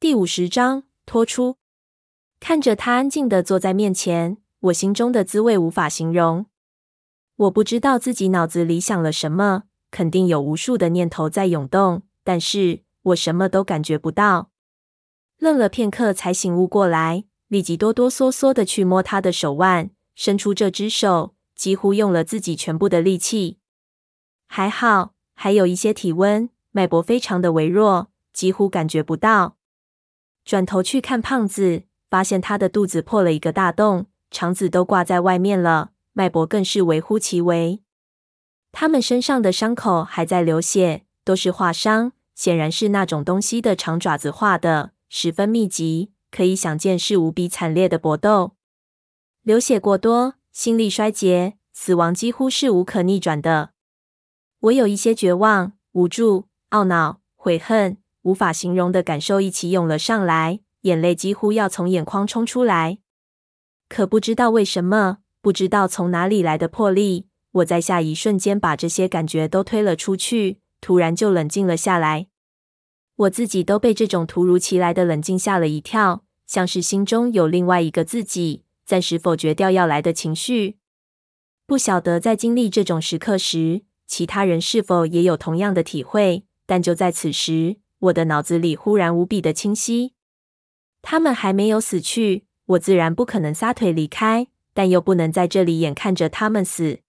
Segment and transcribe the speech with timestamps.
[0.00, 1.58] 第五十章拖出。
[2.40, 6.46] 看着他安静的坐在面前，我心中的滋味无法形容。
[7.36, 14.50] 我不知道自己脑子里想了什么，肯定有无数的念头在涌动，但是我什么都感觉不到。
[15.36, 23.58] 愣了片刻，才醒悟过来，立即哆哆嗦嗦地去摸他的手腕，伸出这只手，几乎用了自己全部的力气。
[24.46, 29.58] 还好，还有一些体温，脉搏非常的微弱，几乎感觉不到。
[30.50, 31.84] 转头去看胖子。
[32.10, 37.80] 发现他的肚子破了一个大洞，肠子都挂在外面了，脉搏更是微乎其微。
[38.72, 48.56] 他们身上的伤口还在流血，都是划伤，显然是那种东西的长爪子划的，十分密集，可以想见是无比惨烈的搏斗。
[49.42, 53.70] 流血过多，心力衰竭，死亡几乎是无可逆转的。
[54.62, 60.60] 我有一些绝望、无助、懊恼、悔恨，无法形容的感受一起涌了上来。
[60.82, 63.00] 眼泪几乎要从眼眶冲出来，
[63.86, 72.28] 可不知道为什么，不知道从哪里来的魄力，我在下一瞬间把这些感觉都推了出去，突然就冷静了下来。
[73.16, 80.78] 我自己都被这种突如其来的冷静吓了一跳，像是心中有另外一个自己，暂时否决掉要来的情绪。
[81.66, 90.14] 不晓得在经历这种时刻时，其他人是否也有同样的体会，但就在此时，我的脑子里忽然无比的清晰。
[91.02, 97.00] 他们还没有死去，我自然不可能撒腿离开，但又不能在这里眼看着他们死。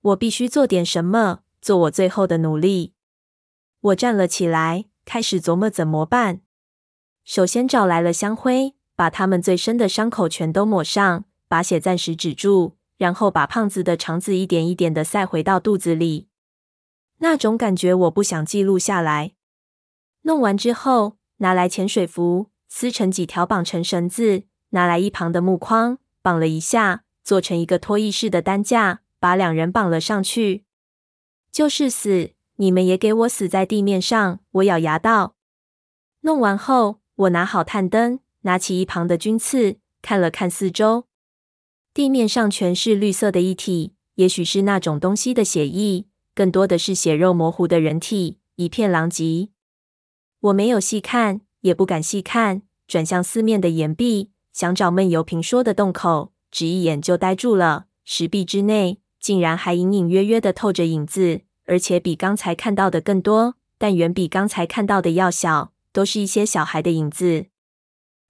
[0.00, 2.94] 我必须做点什么，做我最后的努力。
[3.80, 6.40] 我站了起来，开始琢磨怎么办。
[7.24, 16.28] 首先找来了香灰，把他们最深的伤口全都抹上，把血暂时止住，然后把胖子的肠子一点一点的塞回到肚子里。
[17.18, 19.34] 那种感觉我不想记录下来。
[20.22, 22.50] 弄完之后，拿来潜水服。
[22.74, 30.64] 撕成几条，绑成绳子，拿来一旁的木框绑了一下，做成一个拖曳式的担架，把两人绑了上去。
[31.50, 34.40] 就是死，你们也给我死在地面上！
[34.52, 35.34] 我咬牙道。
[36.22, 41.04] 弄完后，我拿好探灯，拿起一旁的军刺，看了看四周，
[41.92, 49.50] 地面上全是绿色的液体，也许是那种东西的血液，更多的是血肉模糊的人体，一片狼藉。
[50.42, 51.40] 我没有细看。
[51.62, 57.86] 也不敢细看，转向四面的岩壁，想找闷油瓶说的洞口，只一眼就呆住了。
[58.04, 67.46] 石壁之内竟然还隐隐约约的透着影子，而且比刚才看到的更多，但远比刚才看到的要小，都是一些小孩的影子。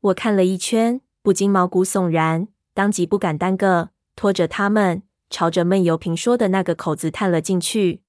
[0.00, 8.02] 我看了一圈，不禁毛骨悚然，当即不敢耽搁，拖着他们朝着闷油瓶说的那个口子探了进去。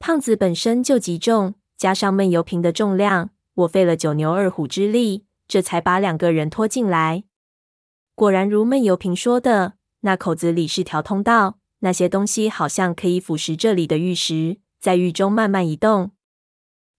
[0.00, 3.30] 胖子本身就极重，加上闷油瓶的重量。
[3.54, 7.24] 我费了九牛二虎之力，这才把两个人拖进来。
[8.16, 16.10] 果然如闷油瓶说的，那口子里是条通道，那些东西好像可以腐蚀这里的玉石，在玉中慢慢移动。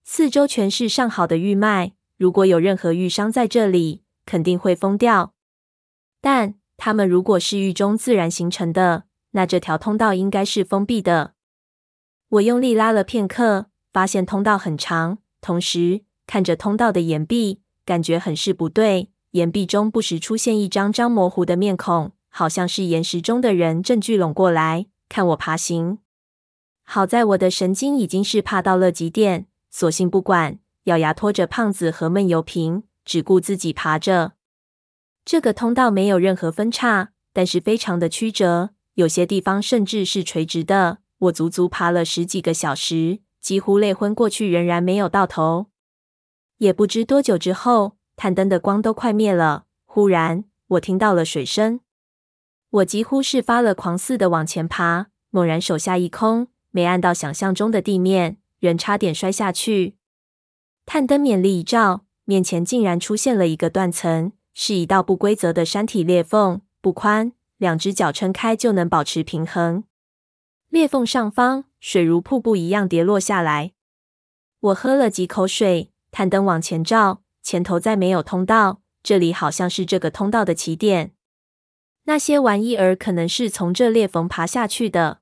[0.04, 5.34] 四周全是上好的玉脉，如果有任何玉伤在这里，肯定会疯掉。
[6.20, 11.34] 但它们如果是玉中自然形成的，那这条通道应该是封闭的。
[12.28, 16.02] 我用力拉了片刻，发现通道很长，同时。
[16.26, 19.08] 看着通道的岩壁，感觉很是不对。
[19.30, 25.96] 岩壁中不时出现一张张模糊的面孔，好像是岩石中的人正聚拢过来看我爬行。
[26.82, 34.32] 好在我的神经已经是怕到了极点，索性不管，咬牙拖着胖子和闷油瓶，只顾自己爬着。
[35.24, 40.98] 这个通道没有任何分叉，但是非常的曲折，有些地方甚至是垂直的。
[41.20, 45.66] 我足足爬了十几个小时，几乎累昏过去，仍然没有到头。
[46.56, 49.66] 也不知多久之后，探灯的光都快灭了。
[49.84, 51.78] 忽然，我听到了水声。
[52.70, 59.94] 我几乎是发了狂似的往前爬，猛然手下一空，没按到想象中的地面，人差点摔下去。
[60.84, 69.84] 探灯勉力一照，面前竟然出现了一个断层，是一道不规则的山体裂缝，不宽，两只脚撑开就能保持平衡。
[70.68, 73.72] 裂缝上方，水如瀑布一样跌落下来。
[74.60, 75.92] 我喝了几口水。
[76.12, 81.12] 探灯往前照，前头再没有通道，这里好像是这个通道的起点。
[82.04, 85.20] 那些玩意儿可能是从这裂缝爬下去的。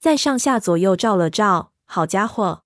[0.00, 2.62] 再上下左右照了照，好家伙，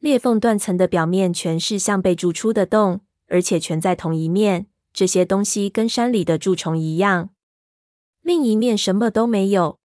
[0.00, 4.66] 裂缝断层的表面全是像被蛀出的洞，而且全在同一面。
[4.92, 7.30] 这些东西跟山里的蛀虫一样。
[8.20, 9.79] 另一面什么都没有。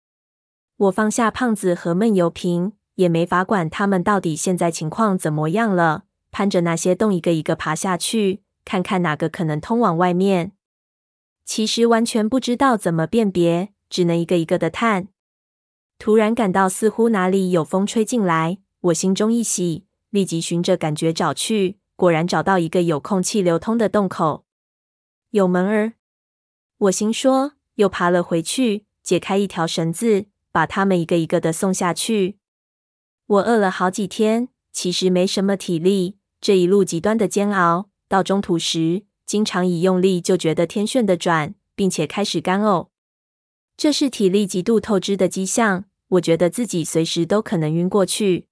[0.78, 6.04] 我放下胖子和闷油瓶，也没法管他们到底现在情况怎么样了。
[6.32, 10.52] 攀着那些洞一个一个爬下去，看看哪个可能通往外面。
[11.46, 15.08] 其实完全不知道怎么辨别，只能一个一个的探。
[15.98, 24.44] 突然感到似乎哪里有风吹进来，我心中一喜，立即循着感觉找去，果然找到一个有空气流通的洞口，
[25.30, 25.94] 有门儿。
[26.80, 30.26] 我心说，又爬了回去，解开一条绳子，
[30.56, 32.38] 把他们一个一个的送下去。
[33.28, 36.16] 我饿了好几天，其实没什么体力。
[36.40, 42.88] 这一路极端的煎熬，到中途时，经常一用力就觉得天旋地转，并且开始干呕。
[43.76, 45.84] 这是体力极度透支的迹象。
[46.08, 48.48] 我觉得自己随时都可能晕过去。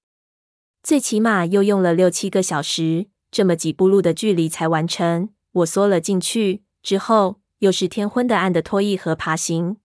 [0.81, 5.29] 最起码又用了六七个小时，这么几步路的距离才完成。
[5.53, 9.77] 我缩了进去之后，又是天昏地暗的拖曳和爬行。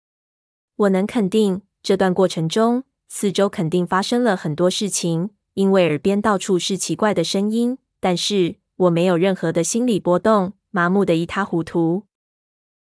[0.77, 7.77] 我能肯定，这段过程中，四周肯定发生了很多事情，因为耳边到处是奇怪的声音。
[8.01, 12.03] 但是我没有任何的心理波动，麻木的一塌糊涂。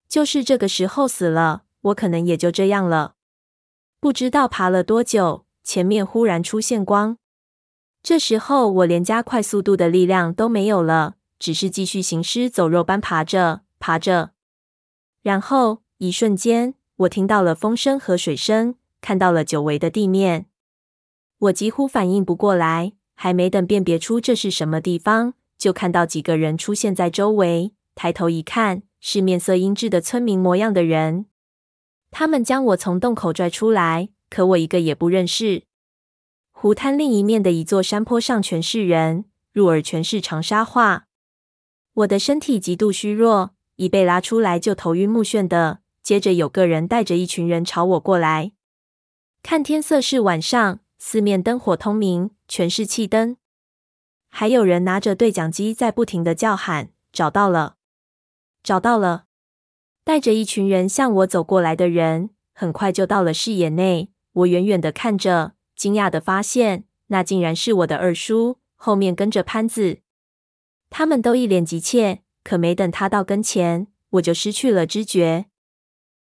[0.08, 3.16] 就是这个时候死了，我可能也就这样了。
[3.98, 7.18] 不知道爬了多久，前面忽然出现光。
[8.04, 14.30] 这时候我连加快速度的力量都没有了，只是继续行尸走肉般爬着，爬着。
[15.22, 18.76] 然后一瞬间，我听到了风声和水声。
[19.02, 20.46] 看到了久违的地面，
[21.38, 27.74] 我几乎反应不过来，还没等辨别出这是什么地方，就看到几个人出现在周围。
[27.96, 31.26] 抬头一看，是面色阴黷的村民模样的人。
[32.12, 35.64] 他们将我从洞口拽出来，可我一个也不认识。
[36.52, 41.08] 湖滩另一面的一座山坡上全是人，入耳全是长沙话。
[41.94, 45.80] 我的身体极度虚弱，一被拉出来就头晕目眩的。
[46.02, 48.52] 接着有个人带着一群人朝我过来。
[49.42, 53.36] 看天色是晚上，四面灯火通明，全是气灯。
[54.30, 57.76] 还有人拿着对讲机在不停的叫喊：“找到了，
[58.62, 59.24] 找到了！”
[60.04, 64.10] 带着一群人向我走过来的人，很快就到了视野内。
[64.32, 69.98] 我远远的看着，惊讶的发现，那竟然是我的二叔，后面跟着潘子。
[70.88, 75.46] 他们都一脸急切，可没等他到跟前，我就失去了知觉。